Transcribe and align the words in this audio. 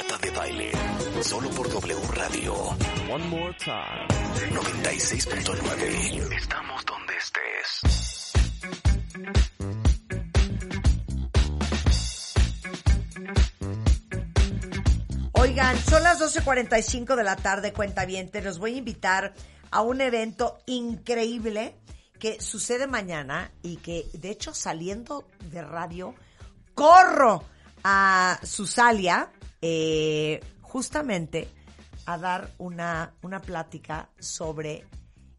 Marta 0.00 0.16
de 0.18 0.30
Baile. 0.30 0.72
Solo 1.22 1.50
por 1.50 1.68
W 1.68 2.00
Radio. 2.14 2.54
One 3.12 3.28
more 3.28 3.54
time. 3.58 4.06
96.9. 4.50 6.36
Estamos 6.36 6.82
donde 6.86 7.14
estés. 7.16 8.32
Oigan, 15.32 15.76
son 15.78 16.02
las 16.02 16.18
12.45 16.18 17.14
de 17.14 17.24
la 17.24 17.36
tarde, 17.36 17.74
cuenta 17.74 18.06
bien. 18.06 18.30
Los 18.42 18.58
voy 18.58 18.76
a 18.76 18.78
invitar 18.78 19.34
a 19.70 19.82
un 19.82 20.00
evento 20.00 20.60
increíble 20.64 21.76
que 22.18 22.40
sucede 22.40 22.86
mañana 22.86 23.52
y 23.62 23.76
que, 23.76 24.06
de 24.14 24.30
hecho, 24.30 24.54
saliendo 24.54 25.26
de 25.50 25.60
radio, 25.60 26.14
corro 26.74 27.44
a 27.84 28.38
Susalia 28.42 29.30
eh, 29.60 30.40
justamente 30.60 31.48
a 32.06 32.18
dar 32.18 32.50
una, 32.58 33.14
una 33.22 33.40
plática 33.40 34.10
sobre 34.18 34.86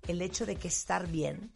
el 0.07 0.21
hecho 0.21 0.45
de 0.45 0.55
que 0.55 0.67
estar 0.67 1.07
bien 1.07 1.51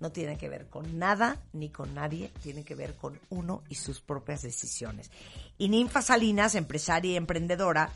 no 0.00 0.10
tiene 0.10 0.38
que 0.38 0.48
ver 0.48 0.68
con 0.68 0.98
nada 0.98 1.36
ni 1.52 1.68
con 1.68 1.94
nadie, 1.94 2.32
tiene 2.42 2.64
que 2.64 2.74
ver 2.74 2.96
con 2.96 3.20
uno 3.28 3.62
y 3.68 3.74
sus 3.74 4.00
propias 4.00 4.42
decisiones. 4.42 5.10
Y 5.58 5.68
Ninfa 5.68 6.00
Salinas, 6.00 6.54
empresaria 6.54 7.12
y 7.12 7.16
emprendedora, 7.16 7.90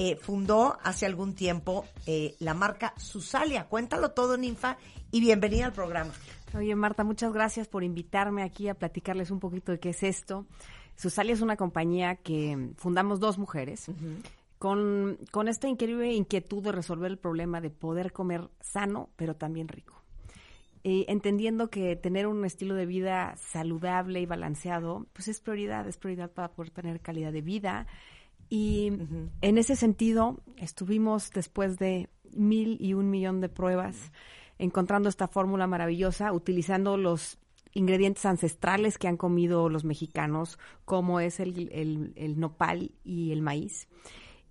eh, 0.00 0.14
fundó 0.14 0.78
hace 0.84 1.06
algún 1.06 1.34
tiempo 1.34 1.84
eh, 2.06 2.36
la 2.38 2.54
marca 2.54 2.94
Susalia. 2.98 3.64
Cuéntalo 3.64 4.12
todo, 4.12 4.36
Ninfa, 4.36 4.78
y 5.10 5.20
bienvenida 5.20 5.66
al 5.66 5.72
programa. 5.72 6.12
Oye, 6.54 6.76
Marta, 6.76 7.02
muchas 7.02 7.32
gracias 7.32 7.66
por 7.66 7.82
invitarme 7.82 8.44
aquí 8.44 8.68
a 8.68 8.74
platicarles 8.74 9.32
un 9.32 9.40
poquito 9.40 9.72
de 9.72 9.80
qué 9.80 9.88
es 9.88 10.04
esto. 10.04 10.46
Susalia 10.94 11.34
es 11.34 11.40
una 11.40 11.56
compañía 11.56 12.14
que 12.14 12.70
fundamos 12.76 13.18
dos 13.18 13.38
mujeres. 13.38 13.86
Con, 14.60 15.18
con 15.32 15.48
esta 15.48 15.66
increíble 15.66 16.12
inquietud 16.12 16.62
de 16.62 16.70
resolver 16.70 17.10
el 17.10 17.18
problema 17.18 17.60
de 17.60 17.70
poder 17.70 18.12
comer 18.12 18.48
sano, 18.60 19.10
pero 19.16 19.34
también 19.34 19.66
rico. 19.66 20.00
Eh, 20.84 21.06
entendiendo 21.08 21.70
que 21.70 21.96
tener 21.96 22.28
un 22.28 22.44
estilo 22.44 22.76
de 22.76 22.86
vida 22.86 23.34
saludable 23.36 24.20
y 24.20 24.26
balanceado, 24.26 25.08
pues 25.12 25.26
es 25.26 25.40
prioridad, 25.40 25.88
es 25.88 25.96
prioridad 25.96 26.30
para 26.30 26.52
poder 26.52 26.70
tener 26.70 27.00
calidad 27.00 27.32
de 27.32 27.42
vida. 27.42 27.88
Y 28.48 28.92
en 29.40 29.58
ese 29.58 29.76
sentido, 29.76 30.40
estuvimos 30.56 31.30
después 31.30 31.78
de 31.78 32.08
mil 32.32 32.76
y 32.80 32.94
un 32.94 33.10
millón 33.10 33.40
de 33.40 33.48
pruebas 33.48 34.12
encontrando 34.58 35.08
esta 35.08 35.28
fórmula 35.28 35.66
maravillosa, 35.66 36.32
utilizando 36.32 36.96
los 36.96 37.38
ingredientes 37.74 38.24
ancestrales 38.26 38.98
que 38.98 39.08
han 39.08 39.16
comido 39.16 39.68
los 39.68 39.84
mexicanos, 39.84 40.58
como 40.84 41.20
es 41.20 41.40
el, 41.40 41.70
el, 41.72 42.12
el 42.16 42.40
nopal 42.40 42.92
y 43.04 43.32
el 43.32 43.42
maíz. 43.42 43.88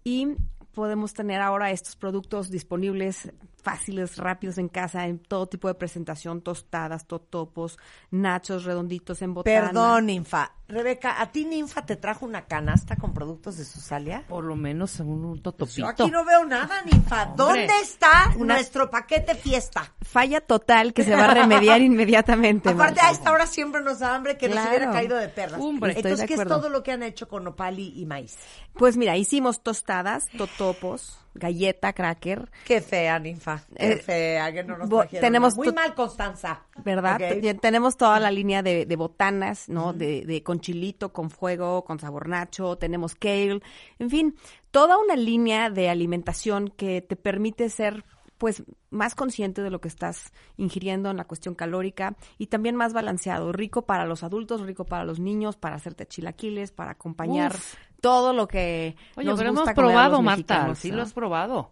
Y 0.03 0.35
podemos 0.73 1.13
tener 1.13 1.41
ahora 1.41 1.71
estos 1.71 1.95
productos 1.95 2.51
disponibles 2.51 3.33
fáciles, 3.63 4.17
rápidos 4.17 4.59
en 4.59 4.69
casa, 4.69 5.07
en 5.07 5.19
todo 5.19 5.47
tipo 5.47 5.67
de 5.67 5.73
presentación, 5.73 6.41
tostadas, 6.41 7.07
totopos, 7.07 7.77
nachos 8.11 8.63
redonditos 8.63 9.21
en 9.21 9.33
botana. 9.33 9.67
Perdón, 9.67 10.05
Ninfa. 10.05 10.56
Rebeca, 10.69 11.21
¿a 11.21 11.31
ti 11.31 11.45
Ninfa 11.45 11.85
te 11.85 11.95
trajo 11.95 12.25
una 12.25 12.45
canasta 12.45 12.97
con 12.97 13.13
productos 13.13 13.57
de 13.57 13.63
Susalia? 13.63 14.25
Por 14.27 14.43
lo 14.43 14.57
menos 14.57 14.99
un, 14.99 15.23
un 15.23 15.41
totopito. 15.41 15.77
Yo 15.79 15.87
aquí 15.87 16.11
no 16.11 16.25
veo 16.25 16.43
nada, 16.43 16.81
Ninfa. 16.81 17.27
¿Dónde 17.37 17.69
está 17.81 18.33
nuestro 18.37 18.89
paquete 18.89 19.35
fiesta? 19.35 19.93
Falla 20.01 20.41
total 20.41 20.93
que 20.93 21.05
se 21.05 21.15
va 21.15 21.25
a 21.25 21.33
remediar 21.33 21.81
inmediatamente. 21.81 22.69
Aparte, 22.69 22.95
Marta. 22.95 23.07
a 23.07 23.11
esta 23.11 23.31
hora 23.31 23.47
siempre 23.47 23.81
nos 23.81 23.99
da 23.99 24.13
hambre 24.13 24.37
que 24.37 24.49
nos 24.49 24.67
hubiera 24.67 24.91
caído 24.91 25.15
de 25.17 25.29
perlas. 25.29 25.61
Hombre, 25.61 25.93
Entonces, 25.95 26.27
¿qué 26.27 26.33
es 26.33 26.47
todo 26.47 26.67
lo 26.67 26.83
que 26.83 26.91
han 26.91 27.03
hecho 27.03 27.29
con 27.29 27.45
nopal 27.45 27.79
y, 27.79 27.93
y 27.99 28.05
maíz? 28.05 28.37
Pues 28.73 28.97
mira, 28.97 29.15
hicimos 29.15 29.63
tostadas, 29.63 30.27
totopos, 30.37 31.17
galleta, 31.37 31.93
cracker, 31.93 32.49
Qué 32.65 32.81
fea, 32.81 33.19
Ninfa. 33.19 33.63
Qué 33.75 33.93
Eh, 33.93 33.97
fea, 33.97 34.51
que 34.51 34.63
no 34.63 34.77
nos 34.77 35.09
tenemos 35.09 35.55
Muy 35.55 35.71
mal, 35.71 35.93
Constanza. 35.95 36.61
¿verdad? 36.83 37.19
Tenemos 37.61 37.97
toda 37.97 38.19
la 38.19 38.31
línea 38.31 38.61
de, 38.63 38.85
de 38.85 38.95
botanas, 38.95 39.69
¿no? 39.69 39.93
de, 39.93 40.25
de 40.25 40.43
con 40.43 40.59
chilito, 40.59 41.13
con 41.13 41.29
fuego, 41.29 41.83
con 41.85 41.99
sabor 41.99 42.27
nacho, 42.27 42.77
tenemos 42.77 43.15
kale, 43.15 43.61
en 43.99 44.09
fin, 44.09 44.35
toda 44.71 44.97
una 44.97 45.15
línea 45.15 45.69
de 45.69 45.89
alimentación 45.89 46.69
que 46.75 47.01
te 47.01 47.15
permite 47.15 47.69
ser 47.69 48.03
pues 48.37 48.63
más 48.91 49.15
consciente 49.15 49.63
de 49.63 49.71
lo 49.71 49.81
que 49.81 49.87
estás 49.87 50.31
ingiriendo 50.57 51.09
en 51.09 51.17
la 51.17 51.25
cuestión 51.25 51.55
calórica 51.55 52.15
y 52.37 52.47
también 52.47 52.75
más 52.75 52.93
balanceado, 52.93 53.51
rico 53.51 53.87
para 53.87 54.05
los 54.05 54.23
adultos, 54.23 54.61
rico 54.61 54.85
para 54.85 55.03
los 55.05 55.19
niños, 55.19 55.57
para 55.57 55.75
hacerte 55.75 56.05
chilaquiles, 56.05 56.71
para 56.71 56.91
acompañar 56.91 57.53
Uf. 57.55 57.73
Todo 58.01 58.33
lo 58.33 58.47
que 58.47 58.95
Oye, 59.15 59.27
nos 59.27 59.37
pero 59.37 59.49
hemos 59.49 59.61
gusta 59.61 59.71
a 59.71 59.75
probado, 59.75 60.21
Marta. 60.21 60.73
Sí, 60.75 60.89
¿no? 60.91 60.97
lo 60.97 61.03
has 61.03 61.13
probado. 61.13 61.71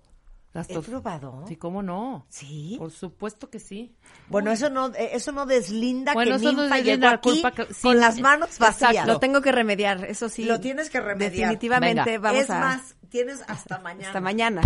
Las 0.54 0.70
¿He 0.70 0.80
probado? 0.80 1.44
Sí, 1.50 1.58
¿cómo 1.58 1.84
no? 1.84 2.26
Sí. 2.30 2.76
Por 2.80 2.90
supuesto 2.90 3.50
que 3.50 3.60
sí. 3.60 3.94
Bueno, 4.30 4.52
eso 4.54 4.70
no, 4.70 4.88
eh, 4.96 5.10
eso 5.12 5.34
no 5.34 5.46
deslinda 5.46 6.14
Bueno, 6.14 6.32
que 6.32 6.36
eso 6.38 6.52
no 6.54 6.62
Ninfa 6.62 6.76
deslinda 6.78 6.94
llegó 6.96 7.08
la 7.08 7.12
aquí 7.18 7.30
culpa 7.30 7.52
que- 7.52 7.74
sí, 7.74 7.82
con 7.82 8.00
las 8.00 8.20
manos 8.22 8.58
vacías. 8.58 8.92
exacto. 8.92 9.12
Lo 9.12 9.20
tengo 9.20 9.42
que 9.42 9.52
remediar, 9.52 10.06
eso 10.06 10.30
sí. 10.30 10.46
Lo 10.46 10.62
tienes 10.62 10.90
que 10.90 11.02
remediar. 11.02 11.32
Definitivamente 11.50 12.04
Venga. 12.12 12.20
vamos 12.20 12.42
es 12.44 12.50
a... 12.50 12.60
más, 12.60 12.96
tienes 13.10 13.42
hasta 13.50 13.80
mañana. 13.80 14.08
Hasta 14.08 14.22
mañana. 14.22 14.62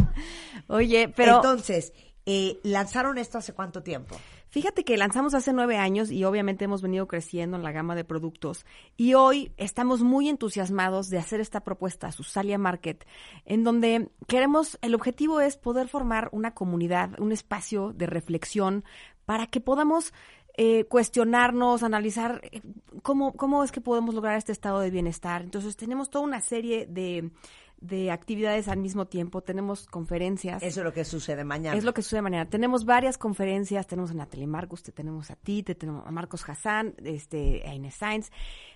Oye, 0.67 1.11
pero 1.15 1.37
Entonces, 1.37 1.91
eh, 2.27 2.59
¿lanzaron 2.61 3.17
esto 3.17 3.39
hace 3.39 3.53
cuánto 3.53 3.81
tiempo? 3.81 4.15
Fíjate 4.49 4.83
que 4.83 4.97
lanzamos 4.97 5.33
hace 5.33 5.53
nueve 5.53 5.77
años 5.77 6.11
y 6.11 6.23
obviamente 6.23 6.65
hemos 6.65 6.81
venido 6.81 7.07
creciendo 7.07 7.57
en 7.57 7.63
la 7.63 7.71
gama 7.71 7.95
de 7.95 8.03
productos 8.03 8.65
y 8.97 9.13
hoy 9.13 9.51
estamos 9.57 10.01
muy 10.01 10.29
entusiasmados 10.29 11.09
de 11.09 11.17
hacer 11.17 11.39
esta 11.39 11.61
propuesta 11.61 12.11
Susalia 12.11 12.57
Market, 12.57 13.05
en 13.45 13.63
donde 13.63 14.09
queremos, 14.27 14.77
el 14.81 14.95
objetivo 14.95 15.41
es 15.41 15.57
poder 15.57 15.87
formar 15.87 16.29
una 16.31 16.53
comunidad, 16.53 17.19
un 17.19 17.31
espacio 17.31 17.93
de 17.93 18.05
reflexión 18.05 18.83
para 19.25 19.47
que 19.47 19.61
podamos 19.61 20.13
eh, 20.61 20.83
cuestionarnos, 20.85 21.83
analizar 21.83 22.41
eh, 22.51 22.61
cómo, 23.01 23.33
cómo 23.33 23.63
es 23.63 23.71
que 23.71 23.79
podemos 23.79 24.13
lograr 24.13 24.37
este 24.37 24.51
estado 24.51 24.81
de 24.81 24.89
bienestar. 24.89 25.41
Entonces 25.41 25.77
tenemos 25.77 26.09
toda 26.09 26.25
una 26.25 26.41
serie 26.41 26.85
de, 26.85 27.31
de 27.81 28.11
actividades 28.11 28.67
al 28.67 28.77
mismo 28.79 29.07
tiempo, 29.07 29.41
tenemos 29.41 29.87
conferencias. 29.87 30.61
Eso 30.61 30.81
es 30.81 30.83
lo 30.85 30.91
que 30.91 31.05
sucede 31.05 31.45
mañana. 31.45 31.77
Es 31.77 31.83
lo 31.85 31.93
que 31.93 32.01
sucede 32.01 32.21
mañana. 32.21 32.49
Tenemos 32.49 32.83
varias 32.83 33.17
conferencias, 33.17 33.87
tenemos 33.87 34.11
a 34.11 34.15
Natalie 34.15 34.47
Marcus, 34.47 34.83
te 34.83 34.91
tenemos 34.91 35.31
a 35.31 35.35
ti, 35.37 35.63
te 35.63 35.75
tenemos 35.75 36.05
a 36.05 36.11
Marcos 36.11 36.43
Hassan, 36.47 36.95
este, 37.05 37.63
a 37.67 37.73
Inés 37.73 37.95
Sainz. 37.95 38.31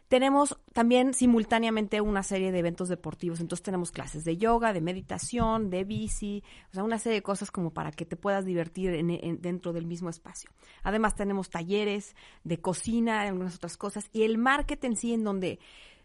Tenemos 0.08 0.58
también 0.74 1.14
simultáneamente 1.14 2.00
una 2.00 2.24
serie 2.24 2.52
de 2.52 2.60
eventos 2.60 2.88
deportivos. 2.88 3.40
Entonces 3.42 3.64
tenemos 3.64 3.92
clases 3.92 4.24
de 4.24 4.38
yoga, 4.38 4.72
de 4.72 4.80
meditación, 4.82 5.70
de 5.70 5.84
bici, 5.84 6.44
o 6.72 6.74
sea, 6.74 6.84
una 6.84 7.00
serie 7.00 7.18
de 7.20 7.24
cosas 7.24 7.52
como 7.52 7.72
para 7.74 7.92
que 7.92 8.06
te 8.06 8.16
puedas 8.16 8.46
divertir 8.46 8.92
en- 8.92 9.10
en- 9.10 9.42
dentro 9.42 9.74
del 9.74 9.86
mismo 9.86 10.10
espacio. 10.10 10.50
Además 10.84 11.16
tenemos 11.16 11.50
talleres 11.50 12.16
de 12.44 12.60
cocina, 12.62 13.22
algunas 13.22 13.56
otras 13.56 13.76
cosas, 13.76 14.08
y 14.14 14.24
el 14.24 14.38
marketing 14.38 14.92
en 14.92 14.96
sí 14.96 15.14
en 15.14 15.24
donde 15.24 15.60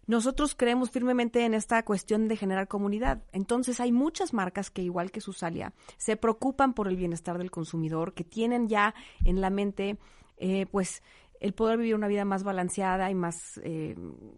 nosotros 0.08 0.54
creemos 0.56 0.90
firmemente 0.90 1.44
en 1.44 1.52
esta 1.52 1.84
cuestión 1.84 2.28
de 2.28 2.36
generar 2.36 2.66
comunidad. 2.66 3.22
Entonces 3.30 3.78
hay 3.78 3.92
muchas 3.92 4.32
marcas 4.32 4.70
que, 4.70 4.82
igual 4.82 5.10
que 5.10 5.20
Susalia, 5.20 5.74
se 5.98 6.16
preocupan 6.16 6.72
por 6.72 6.88
el 6.88 6.96
bienestar 6.96 7.36
del 7.36 7.50
consumidor, 7.50 8.14
que 8.14 8.24
tienen 8.24 8.68
ya 8.68 8.94
en 9.26 9.42
la 9.42 9.50
mente, 9.50 9.98
eh, 10.38 10.64
pues, 10.72 11.02
el 11.40 11.52
poder 11.52 11.76
vivir 11.76 11.94
una 11.94 12.08
vida 12.08 12.24
más 12.24 12.42
balanceada 12.42 13.10
y 13.10 13.14
más, 13.14 13.60
eh, 13.62 13.96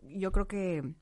yo 0.09 0.33
creo 0.33 0.49
que 0.49 0.93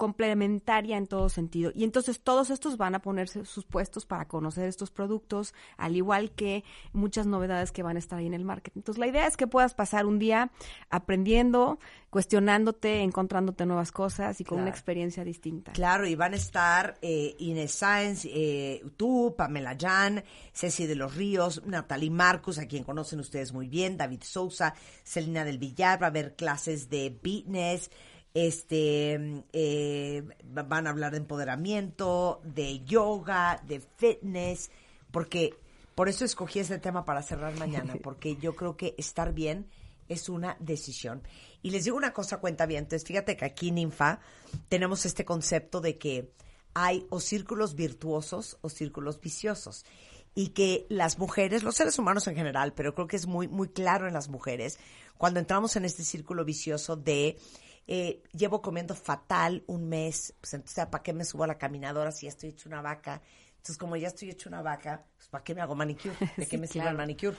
complementaria 0.00 0.96
en 0.96 1.06
todo 1.06 1.28
sentido. 1.28 1.72
Y 1.74 1.84
entonces 1.84 2.20
todos 2.20 2.48
estos 2.48 2.78
van 2.78 2.94
a 2.94 3.02
ponerse 3.02 3.44
sus 3.44 3.66
puestos 3.66 4.06
para 4.06 4.26
conocer 4.26 4.66
estos 4.66 4.90
productos, 4.90 5.52
al 5.76 5.94
igual 5.94 6.30
que 6.30 6.64
muchas 6.94 7.26
novedades 7.26 7.70
que 7.70 7.82
van 7.82 7.96
a 7.96 7.98
estar 7.98 8.18
ahí 8.18 8.26
en 8.26 8.32
el 8.32 8.46
market. 8.46 8.74
Entonces 8.74 8.98
la 8.98 9.08
idea 9.08 9.26
es 9.26 9.36
que 9.36 9.46
puedas 9.46 9.74
pasar 9.74 10.06
un 10.06 10.18
día 10.18 10.52
aprendiendo, 10.88 11.78
cuestionándote, 12.08 13.02
encontrándote 13.02 13.66
nuevas 13.66 13.92
cosas 13.92 14.40
y 14.40 14.44
con 14.44 14.60
una 14.60 14.70
experiencia 14.70 15.22
distinta. 15.22 15.72
Claro, 15.72 16.06
y 16.06 16.14
van 16.14 16.32
a 16.32 16.36
estar 16.36 16.96
eh, 17.02 17.36
Inés 17.38 17.72
Sáenz, 17.72 18.24
eh, 18.24 18.82
tú, 18.96 19.34
Pamela 19.36 19.76
Jan, 19.78 20.24
Ceci 20.54 20.86
de 20.86 20.94
los 20.94 21.14
Ríos, 21.14 21.62
Natalie 21.66 22.10
Marcus, 22.10 22.58
a 22.58 22.66
quien 22.66 22.84
conocen 22.84 23.20
ustedes 23.20 23.52
muy 23.52 23.68
bien, 23.68 23.98
David 23.98 24.22
Sousa, 24.22 24.72
Celina 25.04 25.44
del 25.44 25.58
Villar, 25.58 26.00
va 26.00 26.06
a 26.06 26.08
haber 26.08 26.36
clases 26.36 26.88
de 26.88 27.14
fitness, 27.22 27.90
este, 28.34 29.44
eh, 29.52 30.22
van 30.44 30.86
a 30.86 30.90
hablar 30.90 31.12
de 31.12 31.18
empoderamiento, 31.18 32.40
de 32.44 32.80
yoga, 32.84 33.60
de 33.66 33.80
fitness, 33.96 34.70
porque 35.10 35.54
por 35.94 36.08
eso 36.08 36.24
escogí 36.24 36.60
ese 36.60 36.78
tema 36.78 37.04
para 37.04 37.22
cerrar 37.22 37.58
mañana, 37.58 37.94
porque 38.02 38.36
yo 38.36 38.54
creo 38.54 38.76
que 38.76 38.94
estar 38.98 39.32
bien 39.32 39.66
es 40.08 40.28
una 40.28 40.56
decisión. 40.58 41.22
Y 41.62 41.70
les 41.70 41.84
digo 41.84 41.96
una 41.96 42.12
cosa, 42.12 42.38
cuenta 42.38 42.66
bien. 42.66 42.84
Entonces, 42.84 43.06
fíjate 43.06 43.36
que 43.36 43.44
aquí 43.44 43.68
en 43.68 43.78
Infa 43.78 44.20
tenemos 44.68 45.06
este 45.06 45.24
concepto 45.24 45.80
de 45.80 45.98
que 45.98 46.32
hay 46.74 47.06
o 47.10 47.20
círculos 47.20 47.74
virtuosos 47.74 48.58
o 48.60 48.68
círculos 48.68 49.20
viciosos. 49.20 49.84
Y 50.34 50.48
que 50.48 50.86
las 50.88 51.18
mujeres, 51.18 51.62
los 51.62 51.76
seres 51.76 51.98
humanos 51.98 52.26
en 52.28 52.34
general, 52.34 52.72
pero 52.72 52.94
creo 52.94 53.06
que 53.06 53.16
es 53.16 53.26
muy, 53.26 53.48
muy 53.48 53.68
claro 53.68 54.06
en 54.06 54.14
las 54.14 54.28
mujeres, 54.28 54.78
cuando 55.18 55.40
entramos 55.40 55.76
en 55.76 55.84
este 55.84 56.04
círculo 56.04 56.44
vicioso 56.44 56.96
de 56.96 57.36
eh, 57.92 58.22
llevo 58.32 58.62
comiendo 58.62 58.94
fatal 58.94 59.64
un 59.66 59.88
mes, 59.88 60.32
pues 60.40 60.54
entonces, 60.54 60.86
¿para 60.86 61.02
qué 61.02 61.12
me 61.12 61.24
subo 61.24 61.42
a 61.42 61.48
la 61.48 61.58
caminadora 61.58 62.12
si 62.12 62.26
ya 62.26 62.30
estoy 62.30 62.50
hecho 62.50 62.68
una 62.68 62.80
vaca? 62.80 63.20
Entonces, 63.48 63.76
como 63.78 63.96
ya 63.96 64.06
estoy 64.06 64.30
hecho 64.30 64.48
una 64.48 64.62
vaca, 64.62 65.04
pues 65.16 65.28
¿para 65.28 65.42
qué 65.42 65.56
me 65.56 65.60
hago 65.60 65.74
manicure? 65.74 66.14
¿De 66.36 66.46
qué 66.46 66.56
me 66.56 66.68
sirve 66.68 66.82
claro. 66.82 66.90
el 66.90 66.96
manicure? 66.98 67.36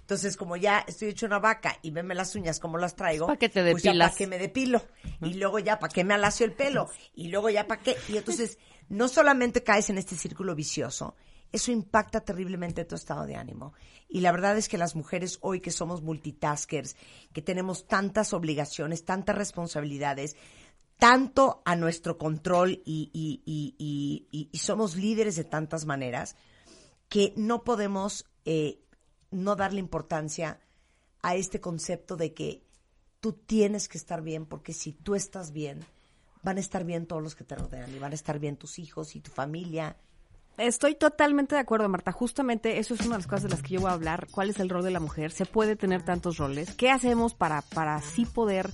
Entonces, 0.00 0.36
como 0.36 0.56
ya 0.56 0.84
estoy 0.86 1.08
hecho 1.08 1.24
una 1.24 1.38
vaca 1.38 1.78
y 1.80 1.90
venme 1.90 2.14
las 2.14 2.34
uñas 2.34 2.60
como 2.60 2.76
las 2.76 2.94
traigo, 2.94 3.26
¿Pa' 3.26 3.38
qué 3.38 3.48
te 3.48 3.62
pues 3.62 3.82
ya 3.82 3.92
depilas? 3.92 4.10
para 4.10 4.18
qué 4.18 4.26
me 4.26 4.38
depilo. 4.38 4.82
Y 5.22 5.34
luego 5.34 5.58
ya 5.58 5.78
para 5.78 5.90
qué 5.90 6.04
me 6.04 6.12
alacio 6.12 6.44
el 6.44 6.52
pelo. 6.52 6.90
Y 7.14 7.28
luego 7.28 7.48
ya 7.48 7.66
para 7.66 7.80
qué. 7.80 7.96
Y 8.10 8.18
entonces, 8.18 8.58
no 8.90 9.08
solamente 9.08 9.64
caes 9.64 9.88
en 9.88 9.96
este 9.96 10.16
círculo 10.16 10.54
vicioso, 10.54 11.16
eso 11.54 11.70
impacta 11.72 12.20
terriblemente 12.20 12.84
tu 12.84 12.94
estado 12.96 13.26
de 13.26 13.36
ánimo. 13.36 13.72
Y 14.08 14.20
la 14.20 14.32
verdad 14.32 14.56
es 14.58 14.68
que 14.68 14.76
las 14.78 14.96
mujeres 14.96 15.38
hoy 15.40 15.60
que 15.60 15.70
somos 15.70 16.02
multitaskers, 16.02 16.96
que 17.32 17.42
tenemos 17.42 17.86
tantas 17.86 18.32
obligaciones, 18.32 19.04
tantas 19.04 19.36
responsabilidades, 19.36 20.36
tanto 20.98 21.62
a 21.64 21.76
nuestro 21.76 22.18
control 22.18 22.82
y, 22.84 23.10
y- 23.12 23.42
y- 23.46 24.48
y- 24.52 24.58
somos 24.58 24.96
líderes 24.96 25.36
de 25.36 25.44
tantas 25.44 25.84
maneras, 25.86 26.36
que 27.08 27.32
no 27.36 27.62
podemos 27.64 28.26
eh, 28.44 28.80
no 29.30 29.56
darle 29.56 29.80
importancia 29.80 30.58
a 31.22 31.34
este 31.36 31.60
concepto 31.60 32.16
de 32.16 32.34
que 32.34 32.62
tú 33.20 33.32
tienes 33.32 33.88
que 33.88 33.98
estar 33.98 34.22
bien, 34.22 34.44
porque 34.46 34.72
si 34.72 34.92
tú 34.92 35.14
estás 35.14 35.52
bien, 35.52 35.84
van 36.42 36.58
a 36.58 36.60
estar 36.60 36.84
bien 36.84 37.06
todos 37.06 37.22
los 37.22 37.34
que 37.34 37.44
te 37.44 37.54
rodean 37.56 37.94
y 37.94 37.98
van 37.98 38.12
a 38.12 38.16
estar 38.16 38.38
bien 38.38 38.56
tus 38.56 38.78
hijos 38.78 39.16
y 39.16 39.20
tu 39.20 39.30
familia. 39.30 39.96
Estoy 40.56 40.94
totalmente 40.94 41.56
de 41.56 41.60
acuerdo, 41.60 41.88
Marta. 41.88 42.12
Justamente 42.12 42.78
eso 42.78 42.94
es 42.94 43.00
una 43.00 43.16
de 43.16 43.18
las 43.18 43.26
cosas 43.26 43.42
de 43.44 43.48
las 43.48 43.62
que 43.62 43.74
yo 43.74 43.80
voy 43.80 43.90
a 43.90 43.94
hablar. 43.94 44.28
¿Cuál 44.30 44.50
es 44.50 44.60
el 44.60 44.68
rol 44.68 44.84
de 44.84 44.92
la 44.92 45.00
mujer? 45.00 45.32
¿Se 45.32 45.46
puede 45.46 45.74
tener 45.74 46.02
tantos 46.02 46.36
roles? 46.36 46.74
¿Qué 46.74 46.90
hacemos 46.90 47.34
para, 47.34 47.62
para 47.62 47.96
así 47.96 48.24
poder 48.24 48.70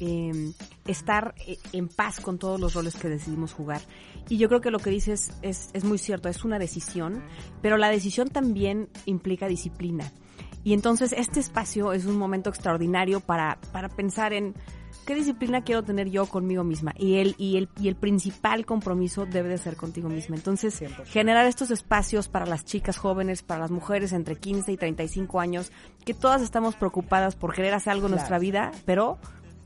eh, 0.00 0.52
estar 0.86 1.34
eh, 1.46 1.58
en 1.72 1.88
paz 1.88 2.20
con 2.20 2.38
todos 2.38 2.60
los 2.60 2.74
roles 2.74 2.96
que 2.96 3.08
decidimos 3.08 3.54
jugar? 3.54 3.80
Y 4.28 4.36
yo 4.36 4.48
creo 4.48 4.60
que 4.60 4.70
lo 4.70 4.78
que 4.78 4.90
dices 4.90 5.32
es, 5.40 5.70
es 5.72 5.84
muy 5.84 5.96
cierto, 5.96 6.28
es 6.28 6.44
una 6.44 6.58
decisión, 6.58 7.22
pero 7.62 7.78
la 7.78 7.88
decisión 7.88 8.28
también 8.28 8.90
implica 9.06 9.48
disciplina. 9.48 10.12
Y 10.64 10.74
entonces 10.74 11.14
este 11.16 11.40
espacio 11.40 11.94
es 11.94 12.04
un 12.04 12.18
momento 12.18 12.50
extraordinario 12.50 13.20
para, 13.20 13.58
para 13.72 13.88
pensar 13.88 14.34
en 14.34 14.54
qué 15.06 15.14
disciplina 15.14 15.62
quiero 15.62 15.82
tener 15.82 16.08
yo 16.10 16.26
conmigo 16.26 16.64
misma. 16.64 16.92
Y 16.98 17.16
el, 17.16 17.34
y 17.38 17.56
el, 17.56 17.68
y 17.80 17.88
el 17.88 17.96
principal 17.96 18.64
compromiso 18.66 19.26
debe 19.26 19.48
de 19.48 19.58
ser 19.58 19.76
contigo 19.76 20.08
misma. 20.08 20.36
Entonces, 20.36 20.80
100%. 20.80 21.04
generar 21.06 21.46
estos 21.46 21.70
espacios 21.70 22.28
para 22.28 22.46
las 22.46 22.64
chicas 22.64 22.96
jóvenes, 22.98 23.42
para 23.42 23.60
las 23.60 23.70
mujeres 23.70 24.12
entre 24.12 24.36
15 24.36 24.72
y 24.72 24.76
35 24.76 25.40
años, 25.40 25.72
que 26.04 26.14
todas 26.14 26.42
estamos 26.42 26.76
preocupadas 26.76 27.34
por 27.36 27.54
querer 27.54 27.74
hacer 27.74 27.92
algo 27.92 28.06
en 28.06 28.12
Claro. 28.12 28.20
nuestra 28.20 28.38
vida, 28.38 28.70
pero 28.84 29.18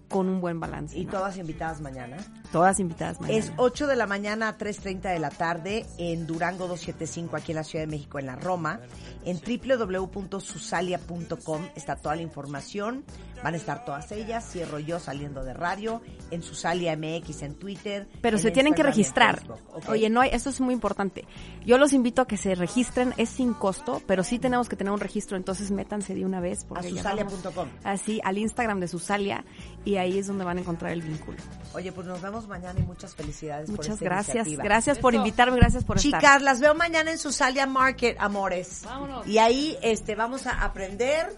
con 0.08 0.28
un 0.28 0.40
buen 0.40 0.58
balance. 0.60 0.96
Y 0.98 1.04
¿no? 1.04 1.12
todas 1.12 1.38
invitadas 1.38 1.80
mañana. 1.80 2.16
Todas 2.52 2.78
invitadas 2.80 3.20
mañana. 3.20 3.38
Es 3.38 3.52
8 3.56 3.86
de 3.86 3.94
la 3.96 4.06
mañana 4.06 4.48
a 4.48 4.58
3.30 4.58 5.12
de 5.12 5.18
la 5.18 5.30
tarde 5.30 5.86
en 5.98 6.26
Durango 6.26 6.68
275 6.68 7.36
aquí 7.36 7.52
en 7.52 7.56
la 7.56 7.64
Ciudad 7.64 7.84
de 7.84 7.90
México, 7.90 8.18
en 8.18 8.26
la 8.26 8.36
Roma. 8.36 8.80
En 9.24 9.40
www.susalia.com 9.40 11.62
está 11.74 11.96
toda 11.96 12.16
la 12.16 12.22
información. 12.22 13.04
Van 13.42 13.54
a 13.54 13.56
estar 13.56 13.84
todas 13.84 14.12
ellas. 14.12 14.48
Cierro 14.50 14.78
yo 14.78 15.00
saliendo 15.00 15.44
de 15.44 15.54
radio. 15.54 16.00
En 16.30 16.42
Susalia 16.42 16.96
MX 16.96 17.42
en 17.42 17.54
Twitter. 17.54 18.08
Pero 18.22 18.36
en 18.36 18.42
se 18.42 18.50
tienen 18.50 18.74
que 18.74 18.82
Instagram 18.82 18.92
registrar. 18.92 19.42
Oye, 19.88 20.08
no 20.08 20.20
hay, 20.20 20.30
esto 20.32 20.50
es 20.50 20.60
muy 20.60 20.74
importante. 20.74 21.24
Yo 21.64 21.78
los 21.78 21.92
invito 21.92 22.22
a 22.22 22.26
que 22.26 22.36
se 22.36 22.54
registren, 22.54 23.14
es 23.16 23.28
sin 23.28 23.54
costo, 23.54 24.02
pero 24.06 24.22
sí 24.22 24.38
tenemos 24.38 24.68
que 24.68 24.76
tener 24.76 24.92
un 24.92 25.00
registro, 25.00 25.36
entonces 25.36 25.70
métanse 25.70 26.14
de 26.14 26.24
una 26.24 26.40
vez. 26.40 26.64
a 26.64 26.68
Porque 26.68 26.90
susalia.com. 26.90 27.68
Así, 27.84 28.20
al 28.24 28.38
Instagram 28.38 28.80
de 28.80 28.88
Susalia, 28.88 29.44
y 29.84 29.95
ahí 29.98 30.18
es 30.18 30.26
donde 30.26 30.44
van 30.44 30.58
a 30.58 30.60
encontrar 30.60 30.92
el 30.92 31.02
vínculo. 31.02 31.38
Oye, 31.74 31.92
pues 31.92 32.06
nos 32.06 32.20
vemos 32.20 32.46
mañana 32.48 32.78
y 32.78 32.82
muchas 32.82 33.14
felicidades 33.14 33.66
por 33.66 33.78
Muchas 33.78 33.94
esta 33.94 34.04
gracias. 34.04 34.34
iniciativa. 34.36 34.64
Gracias 34.64 34.98
por 34.98 35.14
invitarme, 35.14 35.56
gracias 35.58 35.84
por 35.84 35.96
estar. 35.96 36.20
Chicas, 36.20 36.42
las 36.42 36.60
veo 36.60 36.74
mañana 36.74 37.10
en 37.10 37.18
Susalia 37.18 37.66
Market, 37.66 38.16
amores. 38.20 38.82
Vámonos. 38.84 39.26
Y 39.26 39.38
ahí 39.38 39.76
este, 39.82 40.14
vamos 40.14 40.46
a 40.46 40.64
aprender 40.64 41.36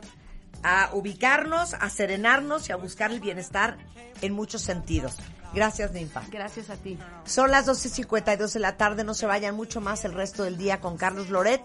a 0.62 0.90
ubicarnos, 0.92 1.74
a 1.74 1.88
serenarnos 1.90 2.68
y 2.68 2.72
a 2.72 2.76
buscar 2.76 3.10
el 3.10 3.20
bienestar 3.20 3.78
en 4.22 4.32
muchos 4.32 4.62
sentidos. 4.62 5.16
Gracias, 5.54 5.92
Ninfa. 5.92 6.22
Gracias 6.30 6.70
a 6.70 6.76
ti. 6.76 6.98
Son 7.24 7.50
las 7.50 7.66
12.52 7.66 8.52
de 8.52 8.60
la 8.60 8.76
tarde, 8.76 9.04
no 9.04 9.14
se 9.14 9.26
vayan 9.26 9.54
mucho 9.54 9.80
más 9.80 10.04
el 10.04 10.12
resto 10.12 10.44
del 10.44 10.58
día 10.58 10.80
con 10.80 10.96
Carlos 10.96 11.30
Loret 11.30 11.62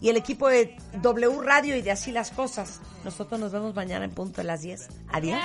y 0.00 0.08
el 0.08 0.16
equipo 0.16 0.48
de 0.48 0.76
W 1.02 1.40
Radio 1.42 1.76
y 1.76 1.82
de 1.82 1.90
Así 1.90 2.12
las 2.12 2.30
Cosas. 2.30 2.80
Nosotros 3.04 3.38
nos 3.40 3.52
vemos 3.52 3.74
mañana 3.74 4.04
en 4.04 4.10
punto 4.10 4.38
de 4.38 4.44
las 4.44 4.62
10. 4.62 4.88
Adiós. 5.12 5.40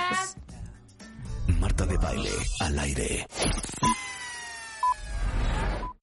Marta 1.62 1.86
de 1.86 1.96
baile 1.96 2.32
al 2.58 2.76
aire. 2.80 3.24